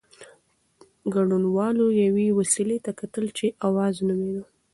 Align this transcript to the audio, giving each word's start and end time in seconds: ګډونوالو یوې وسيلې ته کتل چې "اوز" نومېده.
ګډونوالو 1.13 1.85
یوې 2.03 2.27
وسيلې 2.39 2.77
ته 2.85 2.91
کتل 2.99 3.25
چې 3.37 3.45
"اوز" 3.65 3.95
نومېده. 4.07 4.43